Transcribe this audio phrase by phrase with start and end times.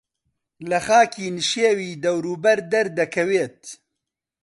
[0.69, 3.61] لە خاکی نشێوی دەوروبەر دەردەکەوێت